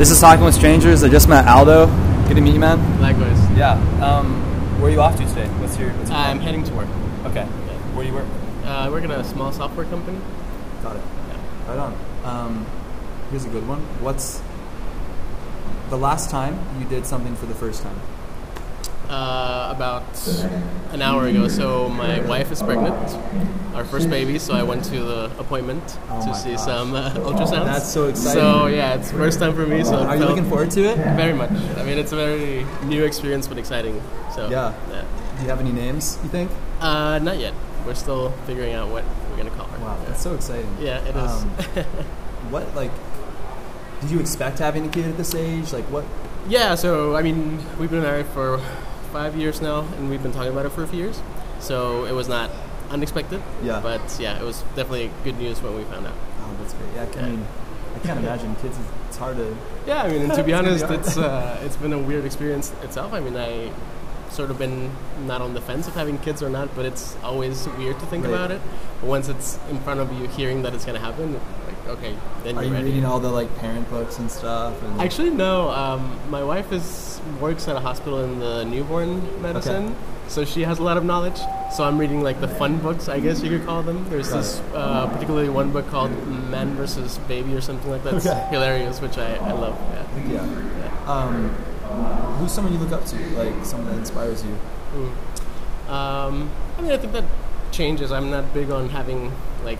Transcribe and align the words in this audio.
This 0.00 0.10
is 0.10 0.18
Talking 0.18 0.46
with 0.46 0.54
Strangers. 0.54 1.04
I 1.04 1.10
just 1.10 1.28
met 1.28 1.46
Aldo. 1.46 1.84
Good 2.26 2.36
to 2.36 2.40
meet 2.40 2.54
you, 2.54 2.58
man. 2.58 2.78
Likewise. 3.02 3.38
Yeah. 3.54 3.72
Um, 4.02 4.40
where 4.80 4.90
are 4.90 4.94
you 4.94 4.98
off 4.98 5.14
to 5.18 5.26
today? 5.26 5.46
What's 5.60 5.78
your? 5.78 5.90
What's 5.90 6.08
your 6.08 6.18
I'm 6.18 6.38
plan? 6.38 6.40
heading 6.40 6.64
to 6.64 6.72
work. 6.72 6.88
Okay. 7.26 7.44
Where 7.44 8.06
do 8.06 8.08
you 8.08 8.16
work? 8.16 8.26
Uh, 8.64 8.68
I 8.68 8.88
work 8.88 9.04
at 9.04 9.10
a 9.10 9.22
small 9.24 9.52
software 9.52 9.84
company. 9.84 10.18
Got 10.82 10.96
it. 10.96 11.02
Right 11.68 11.78
on. 11.78 11.98
Um, 12.24 12.66
here's 13.28 13.44
a 13.44 13.50
good 13.50 13.68
one. 13.68 13.80
What's 14.00 14.40
the 15.90 15.98
last 15.98 16.30
time 16.30 16.58
you 16.80 16.86
did 16.86 17.04
something 17.04 17.36
for 17.36 17.44
the 17.44 17.54
first 17.54 17.82
time? 17.82 18.00
Uh, 19.10 19.72
about 19.74 20.06
an 20.92 21.02
hour 21.02 21.26
ago. 21.26 21.48
So 21.48 21.88
my 21.88 22.20
wife 22.28 22.52
is 22.52 22.62
pregnant, 22.62 22.94
our 23.74 23.84
first 23.84 24.08
baby. 24.08 24.38
So 24.38 24.54
I 24.54 24.62
went 24.62 24.84
to 24.84 25.00
the 25.02 25.24
appointment 25.36 25.82
Oh 26.08 26.24
to 26.28 26.32
see 26.32 26.54
gosh. 26.54 26.64
some 26.64 26.94
uh, 26.94 27.10
ultrasounds. 27.14 27.64
That's 27.66 27.88
so 27.92 28.06
exciting. 28.06 28.40
So 28.40 28.66
yeah, 28.68 28.94
it's 28.94 29.10
first 29.10 29.40
time 29.40 29.52
for 29.56 29.66
me. 29.66 29.82
So 29.82 29.96
Are 29.96 30.14
you 30.16 30.24
looking 30.24 30.48
forward 30.48 30.70
to 30.78 30.84
it? 30.84 30.96
Very 31.16 31.32
much. 31.34 31.50
I 31.50 31.82
mean, 31.82 31.98
it's 31.98 32.12
a 32.12 32.16
very 32.16 32.64
new 32.84 33.02
experience, 33.02 33.48
but 33.48 33.58
exciting. 33.58 34.00
So 34.32 34.48
Yeah. 34.48 34.74
yeah. 34.92 35.04
Do 35.38 35.42
you 35.42 35.48
have 35.48 35.58
any 35.58 35.72
names? 35.72 36.16
You 36.22 36.28
think? 36.28 36.48
Uh, 36.80 37.18
not 37.20 37.38
yet. 37.40 37.52
We're 37.84 37.94
still 37.98 38.30
figuring 38.46 38.74
out 38.74 38.90
what 38.90 39.02
we're 39.28 39.38
gonna 39.38 39.50
call 39.50 39.66
her. 39.66 39.78
Wow, 39.80 39.96
Yeah. 40.00 40.08
that's 40.10 40.22
so 40.22 40.34
exciting. 40.36 40.70
Yeah, 40.80 41.00
it 41.02 41.16
is. 41.16 41.32
Um, 41.42 41.50
what 42.54 42.72
like? 42.76 42.92
Did 44.02 44.10
you 44.12 44.20
expect 44.20 44.60
having 44.60 44.86
a 44.86 44.88
kid 44.88 45.06
at 45.06 45.16
this 45.16 45.34
age? 45.34 45.72
Like 45.72 45.86
what? 45.90 46.04
Yeah, 46.48 46.76
so 46.76 47.16
I 47.16 47.22
mean, 47.22 47.58
we've 47.80 47.90
been 47.90 48.02
married 48.02 48.26
for 48.26 48.60
five 49.12 49.36
years 49.36 49.60
now, 49.60 49.80
and 49.98 50.08
we've 50.10 50.22
been 50.22 50.32
talking 50.32 50.52
about 50.52 50.66
it 50.66 50.70
for 50.72 50.82
a 50.82 50.86
few 50.86 50.98
years. 51.00 51.20
So 51.60 52.04
it 52.04 52.12
was 52.12 52.28
not 52.28 52.50
unexpected. 52.90 53.42
Yeah. 53.62 53.80
But 53.82 54.00
yeah, 54.20 54.38
it 54.40 54.44
was 54.44 54.62
definitely 54.76 55.10
good 55.24 55.38
news 55.38 55.60
when 55.62 55.76
we 55.76 55.84
found 55.84 56.06
out. 56.06 56.14
Oh, 56.40 56.56
that's 56.60 56.74
great. 56.74 56.88
Yeah, 56.94 57.02
I, 57.02 57.06
can- 57.06 57.24
I 57.24 57.26
Yeah. 57.26 57.30
mean, 57.36 57.46
I 57.94 57.98
can't 57.98 58.18
imagine 58.20 58.56
kids. 58.56 58.78
It's 59.08 59.16
hard 59.18 59.36
to. 59.36 59.56
Yeah, 59.86 60.02
I 60.04 60.08
mean, 60.10 60.22
and 60.22 60.32
to 60.34 60.42
be 60.44 60.52
It's 60.52 60.60
gonna 60.60 60.62
be 60.64 60.68
honest, 60.70 60.84
it's 61.08 61.16
uh, 61.18 61.60
it's 61.64 61.76
been 61.76 61.92
a 61.92 61.98
weird 61.98 62.24
experience 62.24 62.72
itself. 62.82 63.12
I 63.12 63.20
mean, 63.20 63.36
I 63.36 63.70
sort 64.30 64.50
of 64.50 64.58
been 64.58 64.90
not 65.26 65.40
on 65.40 65.54
the 65.54 65.60
fence 65.60 65.88
of 65.88 65.94
having 65.94 66.18
kids 66.18 66.42
or 66.42 66.48
not, 66.48 66.74
but 66.76 66.84
it's 66.84 67.16
always 67.22 67.66
weird 67.78 67.98
to 68.00 68.06
think 68.06 68.24
Right. 68.24 68.32
about 68.32 68.50
it. 68.52 68.60
But 69.00 69.08
once 69.08 69.28
it's 69.28 69.58
in 69.70 69.78
front 69.80 70.00
of 70.00 70.12
you, 70.12 70.26
hearing 70.28 70.62
that 70.62 70.72
it's 70.74 70.84
gonna 70.84 71.00
happen, 71.00 71.32
like 71.34 71.98
okay, 71.98 72.14
then 72.44 72.56
Are 72.56 72.62
you're 72.62 72.70
you 72.70 72.76
ready. 72.76 72.84
reading 72.90 73.04
all 73.04 73.18
the 73.20 73.30
like 73.30 73.54
parent 73.58 73.90
books 73.90 74.18
and 74.18 74.30
stuff? 74.30 74.74
And 74.82 75.00
Actually, 75.00 75.30
no. 75.30 75.70
Um, 75.70 76.16
my 76.30 76.44
wife 76.44 76.72
is 76.72 77.20
works 77.40 77.66
at 77.68 77.76
a 77.76 77.80
hospital 77.80 78.22
in 78.22 78.38
the 78.38 78.64
newborn 78.64 79.42
medicine, 79.42 79.94
so 80.28 80.44
she 80.44 80.62
has 80.62 80.78
a 80.78 80.82
lot 80.82 80.96
of 80.96 81.04
knowledge. 81.04 81.38
So 81.74 81.84
I'm 81.84 81.98
reading 81.98 82.22
like 82.22 82.40
the 82.40 82.48
fun 82.48 82.78
books, 82.78 83.08
I 83.08 83.18
guess 83.20 83.42
you 83.42 83.50
could 83.50 83.64
call 83.66 83.82
them. 83.82 84.06
There's 84.10 84.30
this 84.30 84.60
uh, 84.74 85.06
particularly 85.08 85.48
one 85.48 85.70
book 85.72 85.88
called 85.90 86.10
Man 86.50 86.74
versus 86.76 87.18
Baby 87.26 87.54
or 87.54 87.60
something 87.60 87.90
like 87.90 88.02
that. 88.04 88.14
It's 88.14 88.26
Okay. 88.26 88.46
hilarious, 88.50 89.00
which 89.00 89.18
I, 89.18 89.34
I 89.36 89.52
love. 89.52 89.76
Yeah. 90.28 90.44
yeah. 90.44 91.12
Um, 91.12 91.54
who's 92.38 92.52
someone 92.52 92.72
you 92.72 92.78
look 92.78 92.92
up 92.92 93.04
to? 93.06 93.16
Like 93.30 93.64
someone 93.64 93.90
that 93.90 93.98
inspires 93.98 94.44
you? 94.44 94.56
Mm. 94.94 95.90
Um, 95.90 96.50
I 96.78 96.82
mean, 96.82 96.92
I 96.92 96.96
think 96.96 97.12
that 97.12 97.24
changes. 97.72 98.12
I'm 98.12 98.30
not 98.30 98.52
big 98.54 98.70
on 98.70 98.90
having 98.90 99.32
like 99.64 99.78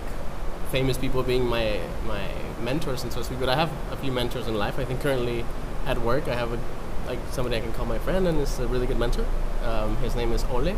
famous 0.71 0.97
people 0.99 1.23
being 1.23 1.47
my 1.47 1.81
my 2.07 2.29
mentors 2.63 3.03
and 3.03 3.13
so 3.13 3.19
to 3.21 3.25
speak, 3.25 3.41
but 3.41 3.49
I 3.49 3.57
have 3.57 3.71
a 3.91 3.97
few 3.97 4.13
mentors 4.13 4.47
in 4.47 4.55
life. 4.55 4.79
I 4.79 4.85
think 4.85 5.01
currently 5.01 5.45
at 5.87 5.99
work 6.03 6.29
I 6.29 6.35
have 6.35 6.53
a 6.53 6.59
like 7.07 7.19
somebody 7.31 7.57
I 7.57 7.61
can 7.61 7.73
call 7.73 7.87
my 7.87 7.99
friend, 7.99 8.27
and 8.29 8.39
is 8.39 8.59
a 8.59 8.69
really 8.69 8.87
good 8.87 8.99
mentor. 8.99 9.27
Um, 9.65 9.97
his 9.99 10.15
name 10.15 10.33
is 10.33 10.45
Ole, 10.45 10.77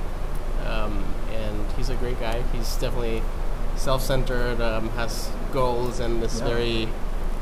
um, 0.66 1.04
and 1.32 1.72
he's 1.76 1.88
a 1.90 1.94
great 1.96 2.18
guy. 2.20 2.42
He's 2.52 2.76
definitely 2.76 3.22
self-centered, 3.76 4.60
um, 4.60 4.88
has 4.90 5.30
goals, 5.52 6.00
and 6.00 6.22
is 6.22 6.40
Yeah. 6.40 6.46
very 6.48 6.88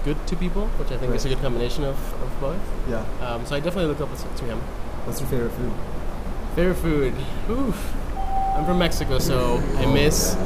good 0.05 0.27
to 0.27 0.37
people, 0.37 0.67
which 0.79 0.91
I 0.91 0.97
think 0.97 1.15
is 1.15 1.25
a 1.25 1.29
good 1.29 1.41
combination 1.41 1.85
of, 1.85 1.97
of 2.23 2.41
both. 2.41 2.61
Yeah. 2.89 3.05
Um, 3.21 3.45
so 3.47 3.57
I 3.57 3.61
definitely 3.61 3.87
look 3.87 4.01
up 4.01 4.17
to 4.17 4.45
him. 4.45 4.59
What's 5.05 5.21
your 5.21 5.29
favorite 5.29 5.53
food? 5.53 5.73
Favorite 6.55 6.77
food? 6.77 7.15
Oof. 7.51 7.95
I'm 8.57 8.65
from 8.65 8.79
Mexico, 8.79 9.19
so 9.19 9.57
I 9.79 9.87
miss 9.87 10.37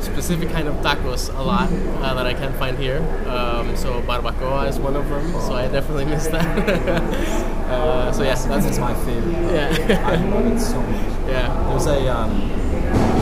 specific 0.00 0.50
kind 0.50 0.68
of 0.68 0.74
tacos 0.76 1.34
a 1.38 1.42
lot 1.42 1.72
uh, 1.72 2.14
that 2.14 2.26
I 2.26 2.34
can't 2.34 2.54
find 2.56 2.78
here. 2.78 2.98
Um, 3.26 3.76
so 3.76 4.02
barbacoa 4.02 4.68
is 4.68 4.78
one 4.78 4.96
of 4.96 5.08
them, 5.08 5.32
so 5.32 5.54
I 5.54 5.68
definitely 5.68 6.04
miss 6.04 6.26
that. 6.28 6.44
uh, 7.70 8.12
so 8.12 8.22
yeah, 8.22 8.34
That's 8.34 8.78
my 8.78 8.94
favorite. 9.04 9.32
Yeah. 9.32 10.06
I 10.06 10.16
love 10.16 10.46
it 10.46 10.60
so 10.60 10.80
much. 10.80 11.28
yeah. 11.28 11.68
There's 11.70 11.86
a 11.86 12.08
um, 12.08 12.48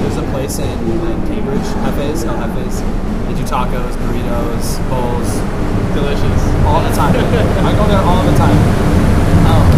there's 0.02 0.16
a 0.16 0.30
place 0.32 0.58
in, 0.58 0.68
in 0.68 1.26
Cambridge, 1.28 1.71
Jefes, 1.92 2.24
no 2.24 2.32
Jefes. 2.32 2.80
They 3.28 3.34
do 3.36 3.44
tacos, 3.44 3.92
burritos, 4.00 4.80
bowls, 4.88 5.28
Delicious. 5.92 6.42
all 6.64 6.80
the 6.80 6.88
time. 6.96 7.12
I 7.12 7.72
go 7.76 7.84
there 7.84 8.00
all 8.00 8.24
the 8.24 8.32
time. 8.40 8.56
Um, 9.44 9.68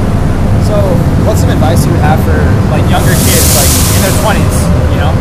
so, 0.62 0.78
what's 1.26 1.40
some 1.40 1.50
advice 1.50 1.84
you 1.84 1.90
would 1.90 2.00
have 2.06 2.22
for 2.22 2.38
like 2.70 2.86
younger 2.86 3.18
kids, 3.26 3.50
like 3.58 3.66
in 3.66 4.00
their 4.06 4.14
twenties? 4.22 4.56
You 4.94 5.02
know? 5.02 5.12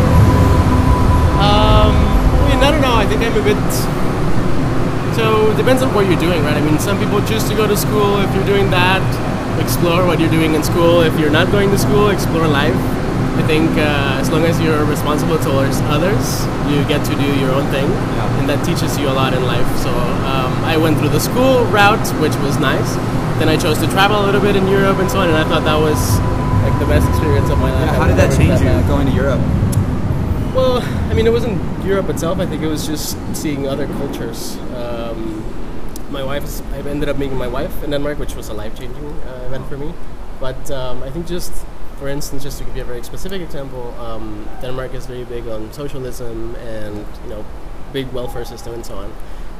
Um, 1.41 1.97
I 1.97 2.53
mean, 2.53 2.61
I 2.61 2.69
don't 2.69 2.81
know. 2.81 2.93
I 2.93 3.05
think 3.09 3.25
I'm 3.25 3.33
a 3.33 3.41
bit. 3.41 3.57
So 5.17 5.49
it 5.49 5.57
depends 5.57 5.81
on 5.81 5.93
what 5.93 6.05
you're 6.05 6.19
doing, 6.19 6.43
right? 6.43 6.57
I 6.57 6.61
mean, 6.61 6.77
some 6.77 6.99
people 6.99 7.21
choose 7.25 7.47
to 7.49 7.55
go 7.55 7.65
to 7.67 7.77
school. 7.77 8.21
If 8.21 8.33
you're 8.35 8.45
doing 8.45 8.69
that, 8.69 9.01
explore 9.61 10.05
what 10.05 10.19
you're 10.19 10.31
doing 10.31 10.53
in 10.53 10.63
school. 10.63 11.01
If 11.01 11.19
you're 11.19 11.33
not 11.33 11.51
going 11.51 11.69
to 11.69 11.77
school, 11.77 12.09
explore 12.09 12.47
life. 12.47 12.77
I 13.39 13.43
think 13.47 13.69
uh, 13.77 14.21
as 14.21 14.29
long 14.29 14.43
as 14.45 14.59
you're 14.61 14.85
responsible 14.85 15.37
towards 15.39 15.77
others, 15.95 16.23
you 16.69 16.83
get 16.87 17.03
to 17.09 17.15
do 17.15 17.29
your 17.41 17.51
own 17.51 17.65
thing, 17.71 17.89
Yeah. 17.89 18.39
and 18.39 18.45
that 18.49 18.63
teaches 18.65 18.97
you 18.99 19.07
a 19.09 19.15
lot 19.21 19.33
in 19.33 19.43
life. 19.45 19.67
So 19.85 19.89
um, 19.89 20.51
I 20.63 20.77
went 20.77 20.97
through 20.99 21.09
the 21.09 21.19
school 21.19 21.65
route, 21.73 22.07
which 22.21 22.35
was 22.45 22.57
nice. 22.59 22.95
Then 23.39 23.49
I 23.49 23.57
chose 23.57 23.77
to 23.79 23.87
travel 23.87 24.17
a 24.23 24.25
little 24.25 24.41
bit 24.41 24.55
in 24.55 24.67
Europe 24.67 24.97
and 24.99 25.09
so 25.09 25.19
on, 25.19 25.27
and 25.29 25.37
I 25.37 25.43
thought 25.49 25.63
that 25.65 25.79
was 25.89 25.99
like 26.65 26.77
the 26.79 26.85
best 26.85 27.07
experience 27.09 27.49
of 27.49 27.57
my 27.59 27.71
life. 27.73 27.89
I 27.89 27.93
how 27.95 28.07
did 28.07 28.17
that 28.17 28.31
change 28.37 28.55
step 28.57 28.61
you 28.61 28.81
back. 28.81 28.87
going 28.87 29.07
to 29.07 29.13
Europe? 29.13 29.41
Well, 30.55 30.81
I 31.09 31.13
mean, 31.15 31.25
it 31.25 31.33
wasn't 31.33 31.57
Europe 31.83 32.09
itself. 32.09 32.39
I 32.39 32.45
think 32.45 32.61
it 32.61 32.67
was 32.67 32.85
just 32.85 33.17
seeing 33.35 33.67
other 33.67 33.87
cultures. 33.87 34.55
Um, 34.77 35.43
my 36.11 36.23
wife, 36.23 36.45
I 36.73 36.77
ended 36.87 37.09
up 37.09 37.17
meeting 37.17 37.37
my 37.37 37.47
wife 37.47 37.83
in 37.83 37.89
Denmark, 37.91 38.19
which 38.19 38.35
was 38.35 38.49
a 38.49 38.53
life 38.53 38.77
changing 38.77 39.03
uh, 39.27 39.47
event 39.47 39.65
for 39.67 39.77
me. 39.77 39.91
But 40.39 40.69
um, 40.69 41.01
I 41.01 41.09
think 41.09 41.25
just, 41.25 41.51
for 42.03 42.09
instance, 42.09 42.43
just 42.43 42.57
to 42.57 42.65
give 42.65 42.75
you 42.75 42.81
a 42.81 42.85
very 42.85 43.01
specific 43.01 43.41
example, 43.41 43.93
um, 43.97 44.45
Denmark 44.61 44.93
is 44.93 45.05
very 45.05 45.23
big 45.23 45.47
on 45.47 45.71
socialism 45.71 46.53
and 46.55 46.97
you 47.23 47.29
know, 47.29 47.45
big 47.93 48.11
welfare 48.11 48.43
system 48.43 48.73
and 48.73 48.85
so 48.85 48.95
on. 48.97 49.13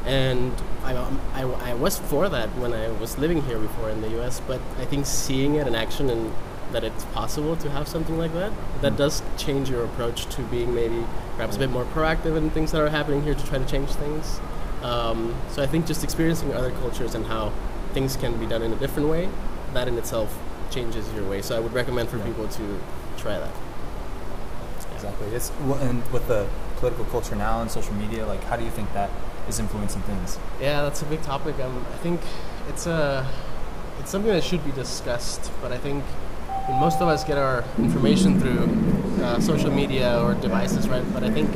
And 0.05 0.51
I, 0.83 0.93
um, 0.93 1.21
I, 1.33 1.43
I 1.43 1.73
was 1.73 1.99
for 1.99 2.27
that 2.27 2.49
when 2.57 2.73
I 2.73 2.89
was 2.99 3.17
living 3.17 3.43
here 3.43 3.59
before 3.59 3.89
in 3.89 4.01
the 4.01 4.09
U.S. 4.19 4.41
But 4.45 4.59
I 4.77 4.83
think 4.83 5.05
seeing 5.05 5.55
it 5.55 5.67
in 5.67 5.73
action 5.73 6.09
and 6.09 6.33
that 6.73 6.83
it's 6.83 7.05
possible 7.15 7.55
to 7.55 7.69
have 7.69 7.87
something 7.87 8.17
like 8.17 8.33
that, 8.33 8.51
that 8.81 8.97
does 8.97 9.23
change 9.37 9.69
your 9.69 9.85
approach 9.85 10.25
to 10.35 10.41
being 10.41 10.75
maybe 10.75 11.01
perhaps 11.37 11.55
a 11.55 11.59
bit 11.59 11.69
more 11.69 11.85
proactive 11.85 12.35
in 12.35 12.49
things 12.49 12.73
that 12.73 12.81
are 12.81 12.89
happening 12.89 13.23
here 13.23 13.35
to 13.35 13.45
try 13.45 13.57
to 13.57 13.65
change 13.65 13.89
things. 13.91 14.41
Um, 14.81 15.33
so 15.47 15.63
I 15.63 15.65
think 15.65 15.85
just 15.85 16.03
experiencing 16.03 16.53
other 16.53 16.71
cultures 16.71 17.15
and 17.15 17.25
how 17.25 17.53
things 17.93 18.17
can 18.17 18.37
be 18.37 18.45
done 18.45 18.63
in 18.63 18.73
a 18.73 18.75
different 18.75 19.07
way, 19.07 19.29
that 19.71 19.87
in 19.87 19.97
itself 19.97 20.37
changes 20.71 21.11
your 21.13 21.23
way. 21.29 21.41
So 21.41 21.55
I 21.55 21.59
would 21.59 21.73
recommend 21.73 22.09
for 22.09 22.17
Yeah. 22.17 22.25
people 22.25 22.47
to 22.47 22.79
try 23.17 23.37
that. 23.39 23.51
Exactly. 24.95 25.27
It's 25.35 25.51
and 25.81 26.01
with 26.11 26.27
the 26.27 26.47
political 26.77 27.05
culture 27.05 27.35
now 27.35 27.61
and 27.61 27.69
social 27.69 27.93
media, 27.93 28.25
like 28.25 28.43
how 28.45 28.55
do 28.55 28.63
you 28.63 28.71
think 28.71 28.93
that 28.93 29.09
is 29.49 29.59
influencing 29.59 30.01
things? 30.03 30.37
Yeah, 30.61 30.81
that's 30.81 31.01
a 31.01 31.05
big 31.05 31.21
topic. 31.23 31.55
Um, 31.59 31.85
I 31.93 31.97
think 31.97 32.21
it's 32.69 32.87
a 32.87 33.25
it's 33.99 34.09
something 34.11 34.31
that 34.31 34.43
should 34.43 34.63
be 34.65 34.71
discussed, 34.71 35.51
but 35.61 35.71
I 35.71 35.77
think 35.77 36.03
I 36.49 36.71
mean, 36.71 36.79
most 36.79 37.01
of 37.01 37.07
us 37.09 37.23
get 37.23 37.37
our 37.37 37.63
information 37.77 38.39
through 38.39 38.69
uh, 39.23 39.39
social 39.41 39.71
media 39.71 40.21
or 40.23 40.33
devices, 40.35 40.87
right? 40.87 41.03
But 41.13 41.23
I 41.23 41.29
think 41.29 41.49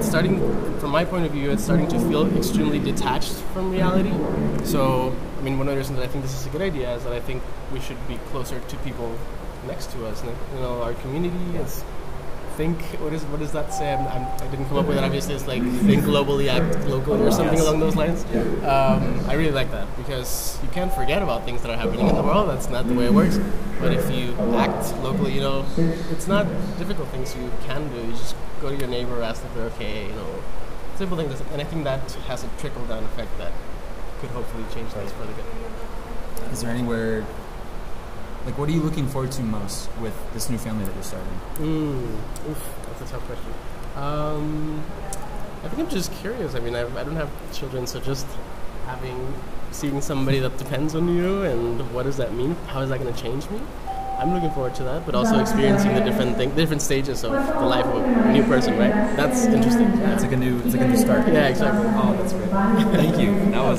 it's 0.00 0.08
starting, 0.08 0.38
from 0.78 0.90
my 0.90 1.04
point 1.04 1.26
of 1.26 1.32
view, 1.32 1.50
it's 1.50 1.62
starting 1.62 1.86
to 1.88 1.98
feel 2.08 2.26
extremely 2.34 2.78
detached 2.78 3.32
from 3.52 3.70
reality. 3.70 4.14
So, 4.64 5.14
I 5.38 5.42
mean, 5.42 5.58
one 5.58 5.68
of 5.68 5.74
the 5.74 5.78
reasons 5.78 5.98
that 5.98 6.04
I 6.04 6.08
think 6.08 6.24
this 6.24 6.34
is 6.34 6.46
a 6.46 6.48
good 6.48 6.62
idea 6.62 6.94
is 6.96 7.04
that 7.04 7.12
I 7.12 7.20
think 7.20 7.42
we 7.70 7.80
should 7.80 7.98
be 8.08 8.16
closer 8.30 8.58
to 8.58 8.76
people 8.78 9.14
next 9.66 9.92
to 9.92 10.06
us. 10.06 10.24
You 10.24 10.60
know, 10.60 10.82
our 10.82 10.94
community 10.94 11.58
is 11.58 11.84
think 12.56 12.80
what 13.00 13.12
is 13.12 13.22
what 13.24 13.40
does 13.40 13.52
that 13.52 13.72
say? 13.74 13.92
I'm, 13.92 14.06
I'm, 14.08 14.24
I 14.40 14.46
didn't 14.50 14.66
come 14.68 14.78
up 14.78 14.86
with 14.86 14.96
it. 14.96 15.04
Obviously, 15.04 15.34
it's 15.34 15.46
like 15.46 15.62
think 15.62 16.02
globally, 16.04 16.48
act 16.48 16.86
locally, 16.88 17.20
or 17.20 17.30
something 17.30 17.58
Yes. 17.58 17.66
along 17.66 17.80
those 17.80 17.94
lines. 17.96 18.24
Um, 18.64 19.20
I 19.28 19.34
really 19.34 19.52
like 19.52 19.70
that 19.70 19.86
because 19.98 20.58
you 20.62 20.68
can't 20.70 20.92
forget 20.92 21.22
about 21.22 21.44
things 21.44 21.60
that 21.62 21.70
are 21.70 21.76
happening 21.76 22.08
in 22.08 22.14
the 22.16 22.22
world. 22.22 22.48
That's 22.48 22.70
not 22.70 22.88
the 22.88 22.94
way 22.94 23.04
it 23.04 23.12
works. 23.12 23.38
But 23.80 23.92
if 23.92 24.10
you 24.10 24.29
act 24.70 24.96
locally, 25.02 25.32
you 25.32 25.40
know, 25.40 25.64
it's 26.10 26.26
not 26.26 26.46
difficult 26.78 27.08
things 27.08 27.34
you 27.34 27.50
can 27.66 27.88
do. 27.90 28.06
You 28.06 28.12
just 28.12 28.36
go 28.60 28.70
to 28.70 28.76
your 28.76 28.88
neighbor, 28.88 29.22
ask 29.22 29.44
if 29.44 29.54
they're 29.54 29.66
okay. 29.66 30.06
You 30.06 30.12
know, 30.12 30.42
simple 30.96 31.16
things. 31.16 31.40
And 31.52 31.60
I 31.60 31.64
think 31.64 31.84
that 31.84 32.12
has 32.28 32.44
a 32.44 32.48
trickle 32.58 32.84
down 32.86 33.04
effect 33.04 33.36
that 33.38 33.52
could 34.20 34.30
hopefully 34.30 34.64
change 34.74 34.90
things 34.90 35.12
for 35.12 35.26
the 35.26 35.32
good. 35.32 35.44
Is 36.52 36.62
there 36.62 36.70
anywhere, 36.70 37.24
like, 38.44 38.58
what 38.58 38.68
are 38.68 38.72
you 38.72 38.80
looking 38.80 39.06
forward 39.08 39.32
to 39.32 39.42
most 39.42 39.88
with 40.00 40.14
this 40.34 40.50
new 40.50 40.58
family 40.58 40.84
that 40.84 40.94
you're 40.94 41.02
starting? 41.02 41.40
Mm, 41.56 42.50
oof, 42.50 42.74
that's 42.86 43.02
a 43.02 43.14
tough 43.14 43.22
question. 43.26 43.52
Um, 43.96 44.82
I 45.64 45.68
think 45.68 45.80
I'm 45.80 45.88
just 45.88 46.12
curious. 46.20 46.54
I 46.54 46.60
mean, 46.60 46.74
I, 46.74 46.82
I 46.98 47.04
don't 47.04 47.16
have 47.16 47.30
children, 47.52 47.86
so 47.86 48.00
just 48.00 48.26
having 48.86 49.34
seeing 49.72 50.00
somebody 50.00 50.40
that 50.40 50.56
depends 50.58 50.94
on 50.94 51.14
you, 51.14 51.42
and 51.42 51.94
what 51.94 52.04
does 52.04 52.16
that 52.16 52.34
mean? 52.34 52.56
How 52.66 52.80
is 52.80 52.90
that 52.90 52.98
going 52.98 53.12
to 53.12 53.20
change 53.20 53.48
me? 53.50 53.60
I'm 54.20 54.34
looking 54.34 54.50
forward 54.50 54.74
to 54.74 54.82
that, 54.84 55.06
but 55.06 55.14
also 55.14 55.38
experiencing 55.40 55.94
the 55.94 56.02
different 56.02 56.36
thing, 56.36 56.54
different 56.54 56.82
stages 56.82 57.24
of 57.24 57.32
the 57.32 57.64
life 57.64 57.86
of 57.86 58.04
a 58.04 58.32
new 58.32 58.42
person. 58.44 58.76
Right? 58.76 58.92
That's 59.16 59.46
interesting. 59.46 59.86
It's 60.12 60.22
like 60.22 60.32
a 60.32 60.36
new, 60.36 60.58
it's 60.58 60.74
like 60.74 60.82
a 60.82 60.88
new 60.88 60.96
start. 60.96 61.26
Yeah, 61.26 61.48
exactly. 61.48 61.88
Oh, 61.94 62.14
that's 62.18 62.34
great. 62.34 62.50
Thank 62.92 63.18
you. 63.18 63.50
That 63.52 63.62
was. 63.62 63.78